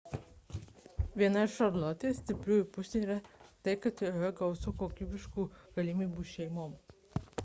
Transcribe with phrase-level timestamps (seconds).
[1.21, 3.17] viena iš šarlotės šiaurės karolina stipriųjų pusių yra
[3.67, 6.97] tai kad joje gausu kokybiškų galimybių šeimoms